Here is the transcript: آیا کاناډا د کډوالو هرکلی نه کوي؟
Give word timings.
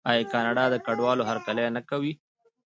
آیا 0.09 0.23
کاناډا 0.33 0.65
د 0.71 0.75
کډوالو 0.85 1.27
هرکلی 1.29 1.65
نه 1.77 1.81
کوي؟ 1.89 2.13